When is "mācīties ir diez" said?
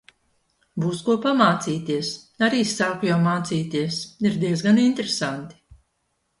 3.29-4.67